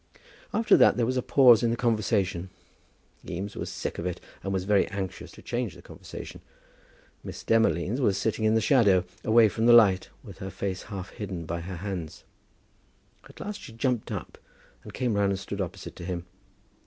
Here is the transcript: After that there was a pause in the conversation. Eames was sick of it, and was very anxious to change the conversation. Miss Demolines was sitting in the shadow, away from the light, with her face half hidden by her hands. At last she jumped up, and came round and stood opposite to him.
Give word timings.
After 0.51 0.75
that 0.77 0.97
there 0.97 1.05
was 1.05 1.15
a 1.15 1.21
pause 1.21 1.61
in 1.61 1.69
the 1.69 1.75
conversation. 1.77 2.49
Eames 3.23 3.55
was 3.55 3.69
sick 3.69 3.99
of 3.99 4.05
it, 4.07 4.19
and 4.41 4.51
was 4.51 4.63
very 4.63 4.87
anxious 4.87 5.29
to 5.33 5.43
change 5.43 5.75
the 5.75 5.83
conversation. 5.83 6.41
Miss 7.23 7.43
Demolines 7.43 7.99
was 8.01 8.17
sitting 8.17 8.43
in 8.43 8.55
the 8.55 8.61
shadow, 8.61 9.05
away 9.23 9.47
from 9.47 9.67
the 9.67 9.73
light, 9.73 10.09
with 10.23 10.39
her 10.39 10.49
face 10.49 10.81
half 10.89 11.11
hidden 11.11 11.45
by 11.45 11.61
her 11.61 11.75
hands. 11.75 12.23
At 13.29 13.39
last 13.39 13.61
she 13.61 13.73
jumped 13.73 14.11
up, 14.11 14.39
and 14.83 14.91
came 14.91 15.13
round 15.13 15.33
and 15.33 15.39
stood 15.39 15.61
opposite 15.61 15.95
to 15.97 16.03
him. 16.05 16.25